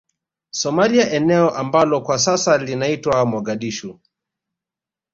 [0.51, 3.99] Somalia eneo ambalo kwa sasa linaitwa Mogadishu